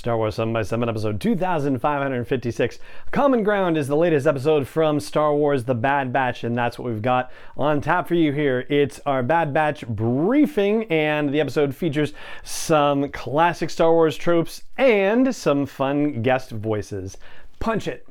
Star 0.00 0.16
Wars 0.16 0.36
7 0.36 0.50
by 0.50 0.62
7 0.62 0.88
episode 0.88 1.20
2556. 1.20 2.78
Common 3.10 3.42
Ground 3.42 3.76
is 3.76 3.86
the 3.86 3.96
latest 3.98 4.26
episode 4.26 4.66
from 4.66 4.98
Star 4.98 5.34
Wars 5.34 5.64
The 5.64 5.74
Bad 5.74 6.10
Batch, 6.10 6.42
and 6.42 6.56
that's 6.56 6.78
what 6.78 6.90
we've 6.90 7.02
got 7.02 7.30
on 7.54 7.82
tap 7.82 8.08
for 8.08 8.14
you 8.14 8.32
here. 8.32 8.64
It's 8.70 8.98
our 9.04 9.22
Bad 9.22 9.52
Batch 9.52 9.86
briefing, 9.86 10.84
and 10.84 11.28
the 11.28 11.40
episode 11.42 11.76
features 11.76 12.14
some 12.42 13.10
classic 13.10 13.68
Star 13.68 13.92
Wars 13.92 14.16
tropes 14.16 14.62
and 14.78 15.36
some 15.36 15.66
fun 15.66 16.22
guest 16.22 16.50
voices. 16.50 17.18
Punch 17.58 17.86
it! 17.86 18.08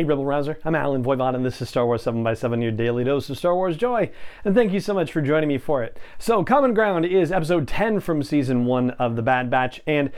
Hey, 0.00 0.04
Rebel 0.04 0.24
Rouser. 0.24 0.58
I'm 0.64 0.74
Allen 0.74 1.04
Voivod, 1.04 1.34
and 1.34 1.44
this 1.44 1.60
is 1.60 1.68
Star 1.68 1.84
Wars 1.84 2.04
7 2.04 2.24
by 2.24 2.32
7 2.32 2.62
your 2.62 2.72
daily 2.72 3.04
dose 3.04 3.28
of 3.28 3.36
Star 3.36 3.54
Wars 3.54 3.76
joy. 3.76 4.10
And 4.46 4.54
thank 4.54 4.72
you 4.72 4.80
so 4.80 4.94
much 4.94 5.12
for 5.12 5.20
joining 5.20 5.48
me 5.50 5.58
for 5.58 5.82
it. 5.82 5.98
So, 6.18 6.42
Common 6.42 6.72
Ground 6.72 7.04
is 7.04 7.30
episode 7.30 7.68
10 7.68 8.00
from 8.00 8.22
season 8.22 8.64
1 8.64 8.92
of 8.92 9.14
The 9.14 9.20
Bad 9.20 9.50
Batch, 9.50 9.82
and 9.86 10.10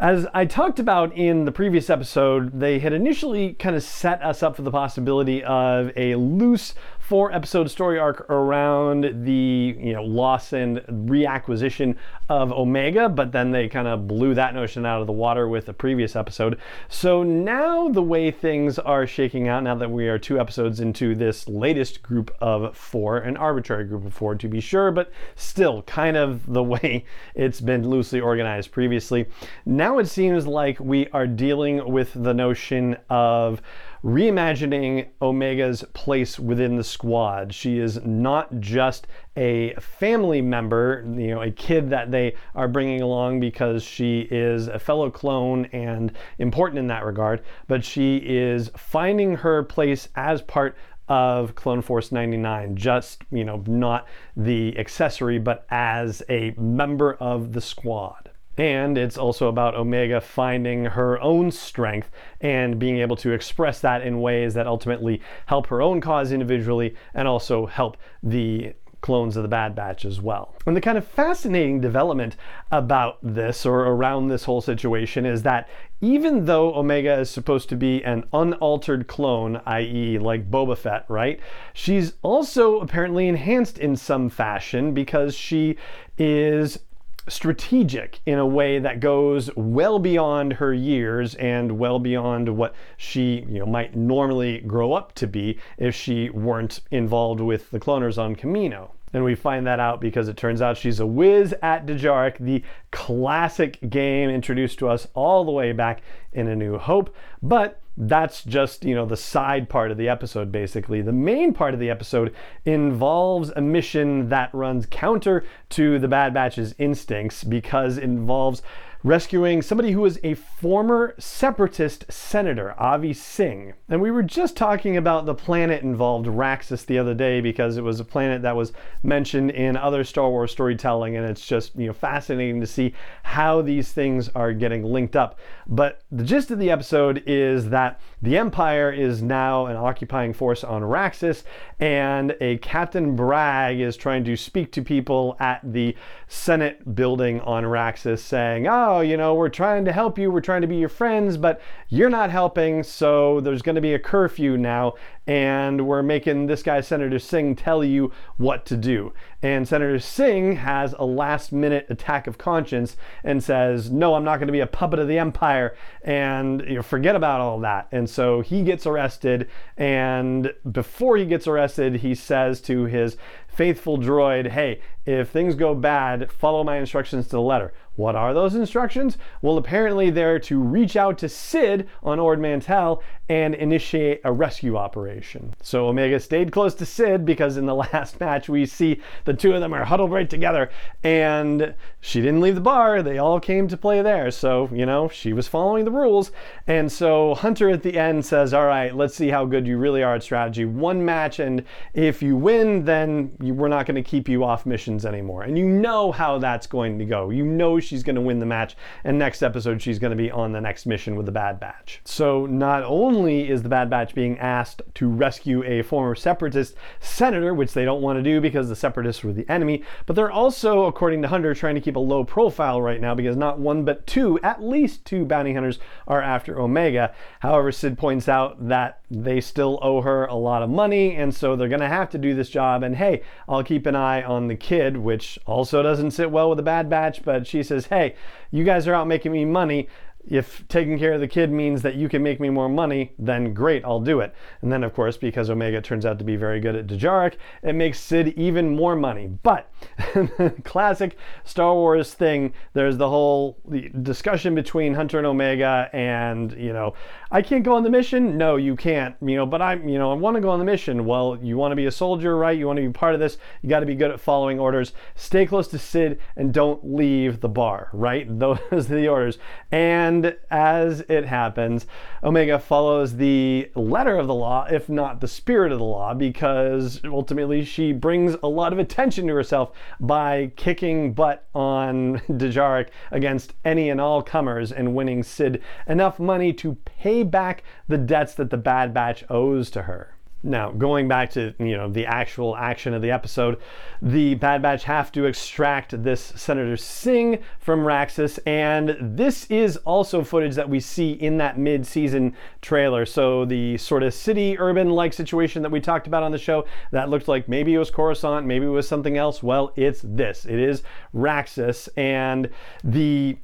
as 0.00 0.26
I 0.34 0.44
talked 0.44 0.78
about 0.78 1.16
in 1.16 1.46
the 1.46 1.52
previous 1.52 1.88
episode, 1.88 2.60
they 2.60 2.78
had 2.78 2.92
initially 2.92 3.54
kind 3.54 3.76
of 3.76 3.82
set 3.82 4.22
us 4.22 4.42
up 4.42 4.56
for 4.56 4.62
the 4.62 4.70
possibility 4.70 5.42
of 5.44 5.90
a 5.96 6.14
loose 6.16 6.74
four 7.06 7.30
episode 7.32 7.70
story 7.70 8.00
arc 8.00 8.28
around 8.30 9.24
the 9.24 9.76
you 9.78 9.92
know 9.92 10.02
loss 10.02 10.52
and 10.52 10.78
reacquisition 10.88 11.94
of 12.28 12.52
Omega, 12.52 13.08
but 13.08 13.30
then 13.30 13.52
they 13.52 13.68
kind 13.68 13.86
of 13.86 14.08
blew 14.08 14.34
that 14.34 14.54
notion 14.54 14.84
out 14.84 15.00
of 15.00 15.06
the 15.06 15.12
water 15.12 15.46
with 15.46 15.66
the 15.66 15.72
previous 15.72 16.16
episode. 16.16 16.58
So 16.88 17.22
now 17.22 17.88
the 17.88 18.02
way 18.02 18.32
things 18.32 18.80
are 18.80 19.06
shaking 19.06 19.46
out, 19.46 19.62
now 19.62 19.76
that 19.76 19.90
we 19.90 20.08
are 20.08 20.18
two 20.18 20.40
episodes 20.40 20.80
into 20.80 21.14
this 21.14 21.46
latest 21.46 22.02
group 22.02 22.34
of 22.40 22.76
four, 22.76 23.18
an 23.18 23.36
arbitrary 23.36 23.84
group 23.84 24.04
of 24.04 24.12
four 24.12 24.34
to 24.34 24.48
be 24.48 24.60
sure, 24.60 24.90
but 24.90 25.12
still 25.36 25.82
kind 25.82 26.16
of 26.16 26.52
the 26.52 26.62
way 26.64 27.04
it's 27.36 27.60
been 27.60 27.88
loosely 27.88 28.18
organized 28.18 28.72
previously. 28.72 29.26
Now 29.64 30.00
it 30.00 30.06
seems 30.06 30.44
like 30.44 30.80
we 30.80 31.06
are 31.10 31.28
dealing 31.28 31.92
with 31.92 32.12
the 32.14 32.34
notion 32.34 32.96
of 33.08 33.62
reimagining 34.06 35.08
Omega's 35.20 35.82
place 35.92 36.38
within 36.38 36.76
the 36.76 36.84
squad. 36.84 37.52
She 37.52 37.80
is 37.80 38.00
not 38.04 38.60
just 38.60 39.08
a 39.36 39.74
family 39.80 40.40
member, 40.40 41.04
you 41.18 41.34
know, 41.34 41.42
a 41.42 41.50
kid 41.50 41.90
that 41.90 42.12
they 42.12 42.36
are 42.54 42.68
bringing 42.68 43.02
along 43.02 43.40
because 43.40 43.82
she 43.82 44.20
is 44.30 44.68
a 44.68 44.78
fellow 44.78 45.10
clone 45.10 45.64
and 45.72 46.12
important 46.38 46.78
in 46.78 46.86
that 46.86 47.04
regard, 47.04 47.42
but 47.66 47.84
she 47.84 48.18
is 48.18 48.70
finding 48.76 49.34
her 49.34 49.64
place 49.64 50.08
as 50.14 50.40
part 50.40 50.76
of 51.08 51.56
Clone 51.56 51.82
Force 51.82 52.12
99, 52.12 52.76
just, 52.76 53.24
you 53.32 53.44
know, 53.44 53.64
not 53.66 54.06
the 54.36 54.78
accessory, 54.78 55.40
but 55.40 55.66
as 55.70 56.22
a 56.28 56.54
member 56.56 57.14
of 57.14 57.52
the 57.54 57.60
squad. 57.60 58.30
And 58.58 58.96
it's 58.96 59.18
also 59.18 59.48
about 59.48 59.74
Omega 59.74 60.20
finding 60.20 60.84
her 60.84 61.20
own 61.20 61.50
strength 61.50 62.10
and 62.40 62.78
being 62.78 62.98
able 62.98 63.16
to 63.16 63.32
express 63.32 63.80
that 63.80 64.02
in 64.02 64.20
ways 64.20 64.54
that 64.54 64.66
ultimately 64.66 65.20
help 65.46 65.66
her 65.66 65.82
own 65.82 66.00
cause 66.00 66.32
individually 66.32 66.94
and 67.14 67.28
also 67.28 67.66
help 67.66 67.96
the 68.22 68.74
clones 69.06 69.36
of 69.36 69.42
the 69.44 69.48
Bad 69.48 69.74
Batch 69.74 70.04
as 70.04 70.20
well. 70.20 70.54
And 70.66 70.76
the 70.76 70.80
kind 70.80 70.98
of 70.98 71.06
fascinating 71.06 71.80
development 71.80 72.36
about 72.72 73.18
this 73.22 73.64
or 73.64 73.82
around 73.82 74.28
this 74.28 74.44
whole 74.44 74.60
situation 74.60 75.24
is 75.24 75.42
that 75.42 75.68
even 76.00 76.46
though 76.46 76.74
Omega 76.74 77.20
is 77.20 77.30
supposed 77.30 77.68
to 77.68 77.76
be 77.76 78.02
an 78.04 78.24
unaltered 78.32 79.06
clone, 79.06 79.60
i.e., 79.64 80.18
like 80.18 80.50
Boba 80.50 80.76
Fett, 80.76 81.04
right? 81.08 81.38
She's 81.72 82.14
also 82.22 82.80
apparently 82.80 83.28
enhanced 83.28 83.78
in 83.78 83.96
some 83.96 84.28
fashion 84.28 84.92
because 84.92 85.34
she 85.34 85.76
is 86.18 86.80
strategic 87.28 88.20
in 88.26 88.38
a 88.38 88.46
way 88.46 88.78
that 88.78 89.00
goes 89.00 89.50
well 89.56 89.98
beyond 89.98 90.54
her 90.54 90.72
years 90.72 91.34
and 91.36 91.78
well 91.78 91.98
beyond 91.98 92.56
what 92.56 92.74
she 92.96 93.44
you 93.48 93.58
know 93.58 93.66
might 93.66 93.96
normally 93.96 94.60
grow 94.60 94.92
up 94.92 95.12
to 95.14 95.26
be 95.26 95.58
if 95.78 95.94
she 95.94 96.30
weren't 96.30 96.80
involved 96.90 97.40
with 97.40 97.70
the 97.70 97.80
cloners 97.80 98.18
on 98.18 98.36
Kamino. 98.36 98.90
And 99.12 99.24
we 99.24 99.34
find 99.34 99.66
that 99.66 99.80
out 99.80 100.00
because 100.00 100.28
it 100.28 100.36
turns 100.36 100.60
out 100.60 100.76
she's 100.76 101.00
a 101.00 101.06
whiz 101.06 101.54
at 101.62 101.86
Dejarik, 101.86 102.38
the 102.38 102.62
classic 102.90 103.78
game 103.88 104.28
introduced 104.28 104.78
to 104.80 104.88
us 104.88 105.08
all 105.14 105.44
the 105.44 105.52
way 105.52 105.72
back 105.72 106.02
in 106.32 106.48
A 106.48 106.56
New 106.56 106.76
Hope. 106.76 107.14
But 107.42 107.80
that's 107.96 108.44
just, 108.44 108.84
you 108.84 108.94
know, 108.94 109.06
the 109.06 109.16
side 109.16 109.68
part 109.68 109.90
of 109.90 109.96
the 109.96 110.08
episode, 110.08 110.52
basically. 110.52 111.00
The 111.02 111.12
main 111.12 111.54
part 111.54 111.74
of 111.74 111.80
the 111.80 111.90
episode 111.90 112.34
involves 112.64 113.50
a 113.56 113.60
mission 113.60 114.28
that 114.28 114.52
runs 114.52 114.86
counter 114.86 115.44
to 115.70 115.98
the 115.98 116.08
Bad 116.08 116.34
Batch's 116.34 116.74
instincts 116.78 117.42
because 117.42 117.96
it 117.96 118.04
involves 118.04 118.62
rescuing 119.06 119.62
somebody 119.62 119.92
who 119.92 120.00
was 120.00 120.18
a 120.24 120.34
former 120.34 121.14
separatist 121.16 122.04
senator, 122.10 122.74
Avi 122.76 123.12
Singh. 123.12 123.72
And 123.88 124.02
we 124.02 124.10
were 124.10 124.24
just 124.24 124.56
talking 124.56 124.96
about 124.96 125.26
the 125.26 125.34
planet 125.34 125.84
involved, 125.84 126.26
Raxus, 126.26 126.84
the 126.84 126.98
other 126.98 127.14
day 127.14 127.40
because 127.40 127.76
it 127.76 127.84
was 127.84 128.00
a 128.00 128.04
planet 128.04 128.42
that 128.42 128.56
was 128.56 128.72
mentioned 129.04 129.52
in 129.52 129.76
other 129.76 130.02
Star 130.02 130.28
Wars 130.28 130.50
storytelling, 130.50 131.14
and 131.16 131.24
it's 131.24 131.46
just 131.46 131.76
you 131.76 131.86
know 131.86 131.92
fascinating 131.92 132.60
to 132.60 132.66
see 132.66 132.94
how 133.22 133.62
these 133.62 133.92
things 133.92 134.28
are 134.30 134.52
getting 134.52 134.82
linked 134.82 135.14
up. 135.14 135.38
But 135.68 136.02
the 136.10 136.24
gist 136.24 136.50
of 136.50 136.58
the 136.58 136.72
episode 136.72 137.22
is 137.26 137.70
that 137.70 138.00
the 138.22 138.36
Empire 138.36 138.90
is 138.90 139.22
now 139.22 139.66
an 139.66 139.76
occupying 139.76 140.32
force 140.32 140.64
on 140.64 140.82
Raxus, 140.82 141.44
and 141.78 142.36
a 142.40 142.56
Captain 142.58 143.14
Bragg 143.14 143.78
is 143.78 143.96
trying 143.96 144.24
to 144.24 144.36
speak 144.36 144.72
to 144.72 144.82
people 144.82 145.36
at 145.38 145.60
the 145.62 145.94
Senate 146.26 146.96
building 146.96 147.40
on 147.42 147.62
Raxus, 147.62 148.18
saying, 148.18 148.66
"Oh." 148.66 148.95
Oh, 148.96 149.00
you 149.00 149.16
know, 149.16 149.34
we're 149.34 149.50
trying 149.50 149.84
to 149.84 149.92
help 149.92 150.18
you, 150.18 150.30
we're 150.30 150.40
trying 150.40 150.62
to 150.62 150.66
be 150.66 150.76
your 150.76 150.88
friends, 150.88 151.36
but 151.36 151.60
you're 151.88 152.08
not 152.08 152.30
helping, 152.30 152.82
so 152.82 153.40
there's 153.40 153.60
going 153.60 153.74
to 153.74 153.80
be 153.80 153.92
a 153.92 153.98
curfew 153.98 154.56
now, 154.56 154.94
and 155.26 155.86
we're 155.86 156.02
making 156.02 156.46
this 156.46 156.62
guy, 156.62 156.80
Senator 156.80 157.18
Singh, 157.18 157.54
tell 157.56 157.84
you 157.84 158.10
what 158.38 158.64
to 158.64 158.76
do. 158.76 159.12
And 159.42 159.68
Senator 159.68 159.98
Singh 159.98 160.56
has 160.56 160.94
a 160.98 161.04
last 161.04 161.52
minute 161.52 161.86
attack 161.90 162.26
of 162.26 162.38
conscience 162.38 162.96
and 163.22 163.44
says, 163.44 163.90
No, 163.90 164.14
I'm 164.14 164.24
not 164.24 164.38
going 164.38 164.48
to 164.48 164.52
be 164.52 164.60
a 164.60 164.66
puppet 164.66 164.98
of 164.98 165.08
the 165.08 165.18
empire, 165.18 165.76
and 166.02 166.62
you 166.62 166.76
know, 166.76 166.82
forget 166.82 167.14
about 167.14 167.40
all 167.42 167.60
that. 167.60 167.88
And 167.92 168.08
so 168.08 168.40
he 168.40 168.62
gets 168.62 168.86
arrested, 168.86 169.50
and 169.76 170.54
before 170.72 171.18
he 171.18 171.26
gets 171.26 171.46
arrested, 171.46 171.96
he 171.96 172.14
says 172.14 172.62
to 172.62 172.84
his 172.84 173.18
faithful 173.46 173.98
droid, 173.98 174.48
Hey, 174.48 174.80
if 175.04 175.28
things 175.28 175.54
go 175.54 175.74
bad, 175.74 176.30
follow 176.30 176.64
my 176.64 176.78
instructions 176.78 177.26
to 177.26 177.32
the 177.32 177.40
letter. 177.40 177.72
What 177.96 178.14
are 178.14 178.34
those 178.34 178.54
instructions? 178.54 179.18
Well, 179.42 179.58
apparently 179.58 180.10
they're 180.10 180.38
to 180.40 180.60
reach 180.60 180.96
out 180.96 181.18
to 181.18 181.28
Sid 181.28 181.88
on 182.02 182.20
Ord 182.20 182.40
Mantell 182.40 183.02
and 183.28 183.54
initiate 183.54 184.20
a 184.22 184.32
rescue 184.32 184.76
operation. 184.76 185.54
So 185.60 185.88
Omega 185.88 186.20
stayed 186.20 186.52
close 186.52 186.74
to 186.76 186.86
Sid 186.86 187.24
because 187.24 187.56
in 187.56 187.66
the 187.66 187.74
last 187.92 188.20
match 188.20 188.48
we 188.48 188.66
see 188.66 189.00
the 189.24 189.34
two 189.34 189.52
of 189.52 189.60
them 189.60 189.72
are 189.72 189.84
huddled 189.84 190.12
right 190.12 190.28
together 190.28 190.70
and 191.02 191.74
she 192.00 192.20
didn't 192.20 192.40
leave 192.40 192.54
the 192.54 192.60
bar. 192.60 193.02
They 193.02 193.18
all 193.18 193.40
came 193.40 193.66
to 193.68 193.76
play 193.76 194.02
there. 194.02 194.30
So, 194.30 194.68
you 194.72 194.86
know, 194.86 195.08
she 195.08 195.32
was 195.32 195.48
following 195.48 195.84
the 195.84 195.90
rules. 195.90 196.30
And 196.66 196.90
so 196.90 197.34
Hunter 197.34 197.70
at 197.70 197.82
the 197.82 197.98
end 197.98 198.24
says, 198.24 198.54
All 198.54 198.66
right, 198.66 198.94
let's 198.94 199.14
see 199.14 199.28
how 199.28 199.44
good 199.44 199.66
you 199.66 199.78
really 199.78 200.02
are 200.02 200.14
at 200.14 200.22
strategy. 200.22 200.64
One 200.64 201.04
match, 201.04 201.38
and 201.38 201.64
if 201.94 202.22
you 202.22 202.36
win, 202.36 202.84
then 202.84 203.32
we're 203.40 203.68
not 203.68 203.86
going 203.86 203.96
to 203.96 204.08
keep 204.08 204.28
you 204.28 204.44
off 204.44 204.66
missions 204.66 205.04
anymore. 205.04 205.42
And 205.42 205.58
you 205.58 205.66
know 205.66 206.12
how 206.12 206.38
that's 206.38 206.66
going 206.66 206.98
to 206.98 207.04
go. 207.04 207.30
You 207.30 207.44
know 207.44 207.80
she's 207.86 208.02
going 208.02 208.16
to 208.16 208.22
win 208.22 208.38
the 208.38 208.46
match, 208.46 208.76
and 209.04 209.18
next 209.18 209.42
episode 209.42 209.80
she's 209.80 209.98
going 209.98 210.10
to 210.10 210.16
be 210.16 210.30
on 210.30 210.52
the 210.52 210.60
next 210.60 210.86
mission 210.86 211.16
with 211.16 211.26
the 211.26 211.32
Bad 211.32 211.60
Batch. 211.60 212.00
So 212.04 212.46
not 212.46 212.82
only 212.82 213.48
is 213.48 213.62
the 213.62 213.68
Bad 213.68 213.88
Batch 213.88 214.14
being 214.14 214.38
asked 214.38 214.82
to 214.94 215.08
rescue 215.08 215.62
a 215.64 215.82
former 215.82 216.14
separatist 216.14 216.74
senator, 217.00 217.54
which 217.54 217.72
they 217.72 217.84
don't 217.84 218.02
want 218.02 218.18
to 218.18 218.22
do 218.22 218.40
because 218.40 218.68
the 218.68 218.76
separatists 218.76 219.22
were 219.22 219.32
the 219.32 219.48
enemy, 219.48 219.82
but 220.06 220.16
they're 220.16 220.30
also, 220.30 220.84
according 220.84 221.22
to 221.22 221.28
Hunter, 221.28 221.54
trying 221.54 221.74
to 221.76 221.80
keep 221.80 221.96
a 221.96 222.00
low 222.00 222.24
profile 222.24 222.82
right 222.82 223.00
now 223.00 223.14
because 223.14 223.36
not 223.36 223.58
one 223.58 223.84
but 223.84 224.06
two, 224.06 224.38
at 224.40 224.62
least 224.62 225.04
two 225.04 225.24
bounty 225.24 225.54
hunters 225.54 225.78
are 226.06 226.22
after 226.22 226.60
Omega. 226.60 227.14
However, 227.40 227.72
Sid 227.72 227.98
points 227.98 228.28
out 228.28 228.68
that 228.68 229.00
they 229.10 229.40
still 229.40 229.78
owe 229.82 230.00
her 230.00 230.24
a 230.26 230.34
lot 230.34 230.62
of 230.62 230.70
money, 230.70 231.14
and 231.14 231.34
so 231.34 231.54
they're 231.54 231.68
going 231.68 231.80
to 231.80 231.88
have 231.88 232.10
to 232.10 232.18
do 232.18 232.34
this 232.34 232.48
job. 232.48 232.82
And 232.82 232.96
hey, 232.96 233.22
I'll 233.48 233.62
keep 233.62 233.86
an 233.86 233.94
eye 233.94 234.22
on 234.22 234.48
the 234.48 234.56
kid, 234.56 234.96
which 234.96 235.38
also 235.46 235.82
doesn't 235.82 236.10
sit 236.10 236.30
well 236.30 236.48
with 236.48 236.56
the 236.56 236.62
Bad 236.62 236.90
Batch, 236.90 237.22
but 237.22 237.46
she 237.46 237.62
says, 237.62 237.86
hey, 237.86 238.16
you 238.50 238.64
guys 238.64 238.88
are 238.88 238.94
out 238.94 239.06
making 239.06 239.32
me 239.32 239.44
money 239.44 239.88
if 240.28 240.66
taking 240.68 240.98
care 240.98 241.12
of 241.12 241.20
the 241.20 241.28
kid 241.28 241.50
means 241.50 241.82
that 241.82 241.94
you 241.94 242.08
can 242.08 242.22
make 242.22 242.40
me 242.40 242.50
more 242.50 242.68
money, 242.68 243.12
then 243.18 243.54
great, 243.54 243.84
I'll 243.84 244.00
do 244.00 244.20
it. 244.20 244.34
And 244.62 244.72
then, 244.72 244.82
of 244.82 244.94
course, 244.94 245.16
because 245.16 245.50
Omega 245.50 245.80
turns 245.80 246.04
out 246.04 246.18
to 246.18 246.24
be 246.24 246.36
very 246.36 246.60
good 246.60 246.74
at 246.74 246.86
Dejarik, 246.86 247.34
it 247.62 247.74
makes 247.74 248.00
Sid 248.00 248.28
even 248.36 248.74
more 248.74 248.96
money. 248.96 249.28
But 249.28 249.70
classic 250.64 251.16
Star 251.44 251.74
Wars 251.74 252.14
thing, 252.14 252.52
there's 252.72 252.96
the 252.96 253.08
whole 253.08 253.58
discussion 254.02 254.54
between 254.54 254.94
Hunter 254.94 255.18
and 255.18 255.26
Omega, 255.26 255.88
and 255.92 256.52
you 256.52 256.72
know, 256.72 256.94
I 257.30 257.42
can't 257.42 257.64
go 257.64 257.74
on 257.74 257.82
the 257.82 257.90
mission. 257.90 258.36
No, 258.36 258.56
you 258.56 258.76
can't. 258.76 259.16
You 259.20 259.36
know, 259.36 259.46
but 259.46 259.62
I'm, 259.62 259.88
you 259.88 259.98
know, 259.98 260.10
I 260.10 260.14
want 260.14 260.36
to 260.36 260.40
go 260.40 260.50
on 260.50 260.58
the 260.58 260.64
mission. 260.64 261.04
Well, 261.04 261.38
you 261.42 261.56
want 261.56 261.72
to 261.72 261.76
be 261.76 261.86
a 261.86 261.92
soldier, 261.92 262.36
right? 262.36 262.56
You 262.56 262.66
want 262.66 262.78
to 262.78 262.86
be 262.86 262.92
part 262.92 263.14
of 263.14 263.20
this. 263.20 263.38
You 263.62 263.68
got 263.68 263.80
to 263.80 263.86
be 263.86 263.94
good 263.94 264.10
at 264.10 264.20
following 264.20 264.58
orders. 264.58 264.92
Stay 265.14 265.46
close 265.46 265.68
to 265.68 265.78
Sid 265.78 266.20
and 266.36 266.52
don't 266.52 266.94
leave 266.94 267.40
the 267.40 267.48
bar, 267.48 267.90
right? 267.92 268.26
Those 268.38 268.58
are 268.70 268.80
the 268.80 269.08
orders. 269.08 269.38
And 269.70 270.15
and 270.16 270.34
as 270.50 271.00
it 271.10 271.26
happens, 271.26 271.86
Omega 272.24 272.58
follows 272.58 273.16
the 273.16 273.70
letter 273.74 274.16
of 274.16 274.26
the 274.26 274.34
law, 274.34 274.66
if 274.70 274.88
not 274.88 275.20
the 275.20 275.28
spirit 275.28 275.72
of 275.72 275.78
the 275.78 275.84
law, 275.84 276.14
because 276.14 277.02
ultimately 277.04 277.62
she 277.64 277.92
brings 277.92 278.34
a 278.42 278.48
lot 278.48 278.72
of 278.72 278.78
attention 278.78 279.26
to 279.26 279.34
herself 279.34 279.72
by 280.00 280.52
kicking 280.56 281.12
butt 281.12 281.46
on 281.54 282.18
Dejarik 282.30 282.88
against 283.10 283.52
any 283.62 283.90
and 283.90 284.00
all 284.00 284.22
comers 284.22 284.72
and 284.72 284.94
winning 284.94 285.22
Sid 285.22 285.62
enough 285.86 286.18
money 286.18 286.54
to 286.54 286.76
pay 286.86 287.22
back 287.22 287.62
the 287.86 287.98
debts 287.98 288.34
that 288.36 288.48
the 288.48 288.56
Bad 288.56 288.94
Batch 288.94 289.22
owes 289.28 289.68
to 289.70 289.82
her. 289.82 290.15
Now, 290.42 290.70
going 290.70 291.08
back 291.08 291.30
to 291.30 291.54
you 291.58 291.76
know 291.76 291.88
the 291.88 292.06
actual 292.06 292.56
action 292.56 292.94
of 292.94 293.02
the 293.02 293.10
episode, 293.10 293.58
the 294.00 294.34
Bad 294.34 294.62
Batch 294.62 294.84
have 294.84 295.10
to 295.12 295.24
extract 295.24 296.02
this 296.04 296.20
Senator 296.36 296.76
Singh 296.76 297.42
from 297.58 297.80
Raxus, 297.80 298.38
and 298.46 298.96
this 299.00 299.50
is 299.50 299.76
also 299.78 300.22
footage 300.22 300.54
that 300.54 300.68
we 300.68 300.78
see 300.78 301.12
in 301.12 301.38
that 301.38 301.58
mid-season 301.58 302.34
trailer. 302.60 303.04
So 303.06 303.44
the 303.44 303.76
sort 303.78 304.02
of 304.02 304.14
city 304.14 304.56
urban-like 304.58 305.14
situation 305.14 305.62
that 305.62 305.72
we 305.72 305.80
talked 305.80 306.06
about 306.06 306.22
on 306.22 306.32
the 306.32 306.38
show 306.38 306.66
that 306.92 307.08
looked 307.08 307.26
like 307.26 307.48
maybe 307.48 307.74
it 307.74 307.78
was 307.78 307.90
Coruscant, 307.90 308.46
maybe 308.46 308.66
it 308.66 308.70
was 308.70 308.86
something 308.86 309.16
else. 309.16 309.42
Well, 309.42 309.72
it's 309.74 310.02
this. 310.04 310.44
It 310.44 310.60
is 310.60 310.82
Raxus, 311.14 311.88
and 311.96 312.50
the 312.84 313.38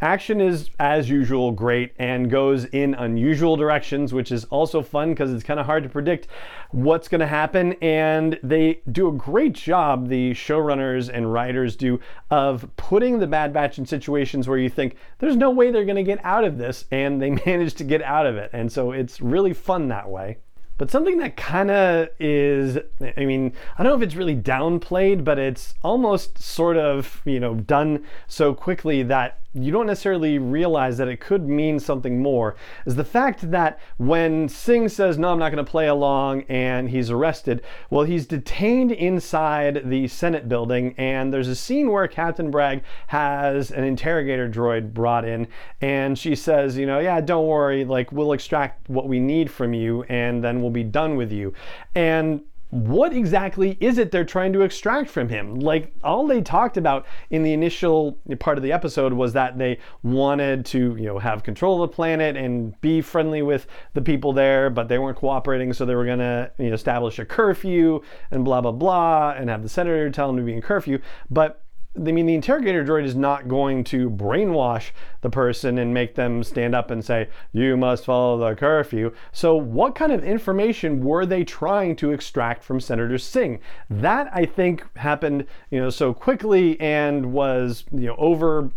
Action 0.00 0.40
is, 0.40 0.70
as 0.78 1.10
usual, 1.10 1.50
great 1.50 1.92
and 1.98 2.30
goes 2.30 2.66
in 2.66 2.94
unusual 2.94 3.56
directions, 3.56 4.12
which 4.12 4.30
is 4.30 4.44
also 4.44 4.80
fun 4.80 5.10
because 5.10 5.32
it's 5.32 5.42
kind 5.42 5.58
of 5.58 5.66
hard 5.66 5.82
to 5.82 5.88
predict 5.88 6.28
what's 6.70 7.08
going 7.08 7.20
to 7.20 7.26
happen. 7.26 7.72
And 7.82 8.38
they 8.42 8.80
do 8.92 9.08
a 9.08 9.12
great 9.12 9.54
job, 9.54 10.08
the 10.08 10.32
showrunners 10.34 11.10
and 11.12 11.32
writers 11.32 11.74
do, 11.74 11.98
of 12.30 12.68
putting 12.76 13.18
the 13.18 13.26
Bad 13.26 13.52
Batch 13.52 13.78
in 13.78 13.86
situations 13.86 14.46
where 14.46 14.58
you 14.58 14.70
think 14.70 14.96
there's 15.18 15.36
no 15.36 15.50
way 15.50 15.72
they're 15.72 15.84
going 15.84 15.96
to 15.96 16.04
get 16.04 16.24
out 16.24 16.44
of 16.44 16.58
this, 16.58 16.84
and 16.92 17.20
they 17.20 17.30
manage 17.46 17.74
to 17.74 17.84
get 17.84 18.02
out 18.02 18.26
of 18.26 18.36
it. 18.36 18.50
And 18.52 18.70
so 18.70 18.92
it's 18.92 19.20
really 19.20 19.52
fun 19.52 19.88
that 19.88 20.08
way. 20.08 20.38
But 20.78 20.90
something 20.90 21.18
that 21.18 21.36
kind 21.36 21.70
of 21.70 22.08
is, 22.18 22.78
I 23.16 23.24
mean, 23.24 23.52
I 23.76 23.82
don't 23.82 23.92
know 23.92 23.96
if 23.96 24.02
it's 24.02 24.14
really 24.14 24.36
downplayed, 24.36 25.24
but 25.24 25.38
it's 25.38 25.74
almost 25.82 26.40
sort 26.40 26.76
of, 26.76 27.20
you 27.24 27.40
know, 27.40 27.54
done 27.54 28.04
so 28.28 28.54
quickly 28.54 29.02
that 29.02 29.40
you 29.54 29.72
don't 29.72 29.86
necessarily 29.86 30.38
realize 30.38 30.98
that 30.98 31.08
it 31.08 31.20
could 31.20 31.48
mean 31.48 31.78
something 31.78 32.20
more 32.20 32.54
is 32.84 32.96
the 32.96 33.04
fact 33.04 33.50
that 33.50 33.80
when 33.96 34.48
Singh 34.48 34.88
says, 34.88 35.18
No, 35.18 35.32
I'm 35.32 35.38
not 35.38 35.50
going 35.50 35.64
to 35.64 35.70
play 35.70 35.86
along, 35.86 36.42
and 36.48 36.90
he's 36.90 37.10
arrested, 37.10 37.62
well, 37.90 38.04
he's 38.04 38.26
detained 38.26 38.92
inside 38.92 39.88
the 39.88 40.06
Senate 40.08 40.48
building, 40.48 40.94
and 40.98 41.32
there's 41.32 41.48
a 41.48 41.56
scene 41.56 41.90
where 41.90 42.06
Captain 42.06 42.50
Bragg 42.50 42.82
has 43.08 43.70
an 43.70 43.84
interrogator 43.84 44.48
droid 44.48 44.92
brought 44.92 45.24
in, 45.24 45.48
and 45.80 46.18
she 46.18 46.34
says, 46.34 46.76
You 46.76 46.86
know, 46.86 46.98
yeah, 46.98 47.20
don't 47.20 47.46
worry, 47.46 47.84
like, 47.84 48.12
we'll 48.12 48.32
extract 48.32 48.88
what 48.88 49.08
we 49.08 49.18
need 49.18 49.50
from 49.50 49.72
you, 49.72 50.02
and 50.04 50.44
then 50.44 50.60
we'll 50.60 50.67
be 50.70 50.84
done 50.84 51.16
with 51.16 51.32
you. 51.32 51.52
And 51.94 52.42
what 52.70 53.14
exactly 53.14 53.78
is 53.80 53.96
it 53.96 54.10
they're 54.12 54.24
trying 54.24 54.52
to 54.52 54.60
extract 54.60 55.08
from 55.08 55.30
him? 55.30 55.54
Like, 55.54 55.94
all 56.04 56.26
they 56.26 56.42
talked 56.42 56.76
about 56.76 57.06
in 57.30 57.42
the 57.42 57.54
initial 57.54 58.18
part 58.40 58.58
of 58.58 58.62
the 58.62 58.72
episode 58.72 59.14
was 59.14 59.32
that 59.32 59.56
they 59.56 59.78
wanted 60.02 60.66
to, 60.66 60.94
you 60.96 61.06
know, 61.06 61.18
have 61.18 61.42
control 61.42 61.82
of 61.82 61.90
the 61.90 61.94
planet 61.94 62.36
and 62.36 62.78
be 62.82 63.00
friendly 63.00 63.40
with 63.40 63.66
the 63.94 64.02
people 64.02 64.34
there, 64.34 64.68
but 64.68 64.88
they 64.88 64.98
weren't 64.98 65.16
cooperating, 65.16 65.72
so 65.72 65.86
they 65.86 65.94
were 65.94 66.04
going 66.04 66.18
to 66.18 66.50
you 66.58 66.68
know, 66.68 66.74
establish 66.74 67.18
a 67.18 67.24
curfew 67.24 68.02
and 68.30 68.44
blah, 68.44 68.60
blah, 68.60 68.72
blah, 68.72 69.30
and 69.30 69.48
have 69.48 69.62
the 69.62 69.68
senator 69.68 70.10
tell 70.10 70.26
them 70.26 70.36
to 70.36 70.42
be 70.42 70.52
in 70.52 70.60
curfew. 70.60 70.98
But 71.30 71.62
I 71.98 72.12
mean, 72.12 72.26
the 72.26 72.34
interrogator 72.34 72.84
droid 72.84 73.04
is 73.04 73.16
not 73.16 73.48
going 73.48 73.82
to 73.84 74.08
brainwash 74.08 74.90
the 75.20 75.30
person 75.30 75.78
and 75.78 75.92
make 75.92 76.14
them 76.14 76.44
stand 76.44 76.74
up 76.74 76.90
and 76.90 77.04
say, 77.04 77.28
you 77.52 77.76
must 77.76 78.04
follow 78.04 78.38
the 78.38 78.54
curfew. 78.54 79.12
So, 79.32 79.56
what 79.56 79.94
kind 79.94 80.12
of 80.12 80.22
information 80.22 81.02
were 81.02 81.26
they 81.26 81.44
trying 81.44 81.96
to 81.96 82.12
extract 82.12 82.62
from 82.62 82.80
Senator 82.80 83.18
Singh? 83.18 83.58
That, 83.90 84.30
I 84.32 84.44
think, 84.44 84.86
happened, 84.96 85.46
you 85.70 85.80
know, 85.80 85.90
so 85.90 86.14
quickly 86.14 86.80
and 86.80 87.32
was, 87.32 87.84
you 87.92 88.06
know, 88.06 88.16
over 88.16 88.70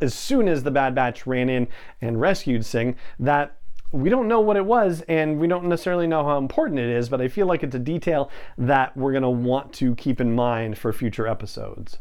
as 0.00 0.14
soon 0.14 0.48
as 0.48 0.62
the 0.62 0.70
Bad 0.70 0.94
Batch 0.94 1.26
ran 1.26 1.48
in 1.48 1.68
and 2.00 2.20
rescued 2.20 2.64
Singh 2.64 2.96
that 3.18 3.56
we 3.92 4.08
don't 4.08 4.28
know 4.28 4.40
what 4.40 4.56
it 4.56 4.64
was 4.64 5.02
and 5.02 5.38
we 5.38 5.46
don't 5.46 5.64
necessarily 5.64 6.06
know 6.06 6.24
how 6.24 6.38
important 6.38 6.80
it 6.80 6.88
is, 6.88 7.08
but 7.08 7.20
I 7.20 7.28
feel 7.28 7.46
like 7.46 7.62
it's 7.62 7.74
a 7.74 7.80
detail 7.80 8.30
that 8.56 8.96
we're 8.96 9.12
going 9.12 9.22
to 9.22 9.30
want 9.30 9.72
to 9.74 9.94
keep 9.96 10.20
in 10.20 10.34
mind 10.34 10.78
for 10.78 10.92
future 10.92 11.26
episodes. 11.26 11.98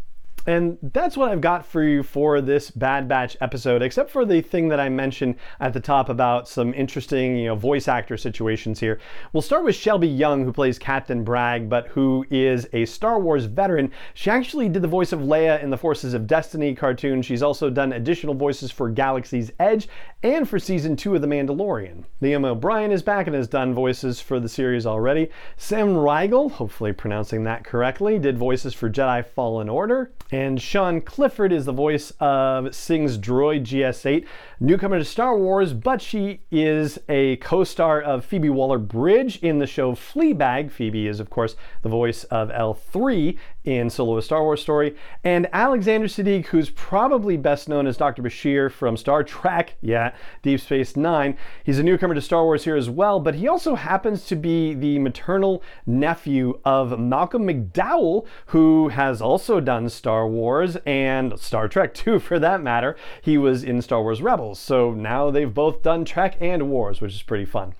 And 0.47 0.77
that's 0.81 1.15
what 1.15 1.29
I've 1.29 1.41
got 1.41 1.65
for 1.65 1.83
you 1.83 2.01
for 2.01 2.41
this 2.41 2.71
Bad 2.71 3.07
Batch 3.07 3.37
episode, 3.41 3.83
except 3.83 4.09
for 4.09 4.25
the 4.25 4.41
thing 4.41 4.69
that 4.69 4.79
I 4.79 4.89
mentioned 4.89 5.35
at 5.59 5.73
the 5.73 5.79
top 5.79 6.09
about 6.09 6.47
some 6.47 6.73
interesting, 6.73 7.37
you 7.37 7.45
know, 7.45 7.55
voice 7.55 7.87
actor 7.87 8.17
situations 8.17 8.79
here. 8.79 8.99
We'll 9.33 9.41
start 9.41 9.63
with 9.63 9.75
Shelby 9.75 10.07
Young, 10.07 10.43
who 10.43 10.51
plays 10.51 10.79
Captain 10.79 11.23
Bragg, 11.23 11.69
but 11.69 11.87
who 11.89 12.25
is 12.31 12.67
a 12.73 12.85
Star 12.85 13.19
Wars 13.19 13.45
veteran. 13.45 13.91
She 14.15 14.31
actually 14.31 14.67
did 14.67 14.81
the 14.81 14.87
voice 14.87 15.11
of 15.11 15.19
Leia 15.19 15.61
in 15.61 15.69
the 15.69 15.77
Forces 15.77 16.15
of 16.15 16.25
Destiny 16.25 16.73
cartoon. 16.73 17.21
She's 17.21 17.43
also 17.43 17.69
done 17.69 17.93
additional 17.93 18.33
voices 18.33 18.71
for 18.71 18.89
Galaxy's 18.89 19.51
Edge 19.59 19.87
and 20.23 20.49
for 20.49 20.57
season 20.57 20.95
two 20.95 21.13
of 21.13 21.21
The 21.21 21.27
Mandalorian. 21.27 22.03
Liam 22.21 22.45
O'Brien 22.45 22.91
is 22.91 23.03
back 23.03 23.27
and 23.27 23.35
has 23.35 23.47
done 23.47 23.73
voices 23.73 24.19
for 24.19 24.39
the 24.39 24.49
series 24.49 24.87
already. 24.87 25.29
Sam 25.57 25.95
Riegel, 25.95 26.49
hopefully 26.49 26.93
pronouncing 26.93 27.43
that 27.43 27.63
correctly, 27.63 28.17
did 28.17 28.37
voices 28.37 28.73
for 28.73 28.89
Jedi 28.89 29.23
Fallen 29.23 29.69
Order. 29.69 30.11
And 30.31 30.61
Sian 30.61 31.01
Clifford 31.01 31.51
is 31.51 31.65
the 31.65 31.73
voice 31.73 32.13
of 32.21 32.73
Singh's 32.73 33.17
droid 33.17 33.63
GS8, 33.63 34.25
newcomer 34.61 34.97
to 34.97 35.03
Star 35.03 35.37
Wars, 35.37 35.73
but 35.73 36.01
she 36.01 36.39
is 36.49 36.97
a 37.09 37.35
co 37.37 37.65
star 37.65 38.01
of 38.01 38.23
Phoebe 38.23 38.49
Waller 38.49 38.77
Bridge 38.77 39.39
in 39.39 39.59
the 39.59 39.67
show 39.67 39.93
Fleabag. 39.93 40.71
Phoebe 40.71 41.07
is, 41.07 41.19
of 41.19 41.29
course, 41.29 41.57
the 41.81 41.89
voice 41.89 42.23
of 42.25 42.49
L3 42.49 43.37
in 43.63 43.89
Solo 43.89 44.17
a 44.17 44.21
Star 44.21 44.43
Wars 44.43 44.61
Story. 44.61 44.95
And 45.23 45.47
Alexander 45.53 46.07
Siddig, 46.07 46.47
who's 46.47 46.69
probably 46.71 47.37
best 47.37 47.69
known 47.69 47.85
as 47.85 47.97
Dr. 47.97 48.23
Bashir 48.23 48.71
from 48.71 48.97
Star 48.97 49.23
Trek, 49.23 49.75
yeah, 49.81 50.13
Deep 50.41 50.59
Space 50.59 50.95
Nine. 50.95 51.37
He's 51.63 51.79
a 51.79 51.83
newcomer 51.83 52.15
to 52.15 52.21
Star 52.21 52.43
Wars 52.43 52.63
here 52.63 52.75
as 52.75 52.89
well, 52.89 53.19
but 53.19 53.35
he 53.35 53.47
also 53.47 53.75
happens 53.75 54.25
to 54.25 54.35
be 54.35 54.73
the 54.73 54.97
maternal 54.99 55.61
nephew 55.85 56.59
of 56.65 56.99
Malcolm 56.99 57.43
McDowell, 57.43 58.25
who 58.47 58.89
has 58.89 59.21
also 59.21 59.59
done 59.59 59.89
Star 59.89 60.20
Star 60.21 60.27
Wars 60.27 60.77
and 60.85 61.39
Star 61.39 61.67
Trek 61.67 61.93
too, 61.95 62.19
for 62.19 62.37
that 62.37 62.61
matter. 62.61 62.95
He 63.23 63.39
was 63.39 63.63
in 63.63 63.81
Star 63.81 64.03
Wars 64.03 64.21
Rebels. 64.21 64.59
So 64.59 64.93
now 64.93 65.31
they've 65.31 65.51
both 65.51 65.81
done 65.81 66.05
Trek 66.05 66.37
and 66.39 66.69
Wars, 66.69 67.01
which 67.01 67.15
is 67.15 67.23
pretty 67.23 67.45
fun. 67.45 67.73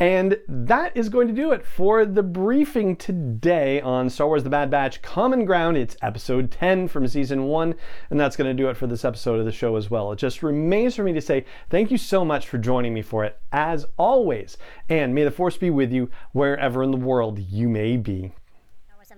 And 0.00 0.38
that 0.48 0.96
is 0.96 1.10
going 1.10 1.28
to 1.28 1.34
do 1.34 1.52
it 1.52 1.66
for 1.66 2.06
the 2.06 2.22
briefing 2.22 2.96
today 2.96 3.82
on 3.82 4.08
Star 4.08 4.26
Wars 4.26 4.42
The 4.42 4.48
Bad 4.48 4.70
Batch 4.70 5.02
Common 5.02 5.44
Ground. 5.44 5.76
It's 5.76 5.98
episode 6.00 6.50
10 6.50 6.88
from 6.88 7.06
season 7.06 7.44
1, 7.44 7.74
and 8.08 8.18
that's 8.18 8.36
going 8.36 8.48
to 8.48 8.62
do 8.62 8.70
it 8.70 8.76
for 8.78 8.86
this 8.86 9.04
episode 9.04 9.38
of 9.38 9.44
the 9.44 9.52
show 9.52 9.76
as 9.76 9.90
well. 9.90 10.12
It 10.12 10.18
just 10.18 10.42
remains 10.42 10.96
for 10.96 11.02
me 11.02 11.12
to 11.12 11.20
say 11.20 11.44
thank 11.68 11.90
you 11.90 11.98
so 11.98 12.24
much 12.24 12.48
for 12.48 12.56
joining 12.56 12.94
me 12.94 13.02
for 13.02 13.22
it, 13.22 13.38
as 13.52 13.84
always. 13.98 14.56
And 14.88 15.14
may 15.14 15.24
the 15.24 15.30
Force 15.30 15.58
be 15.58 15.68
with 15.68 15.92
you 15.92 16.08
wherever 16.32 16.82
in 16.82 16.90
the 16.90 16.96
world 16.96 17.38
you 17.38 17.68
may 17.68 17.98
be. 17.98 18.32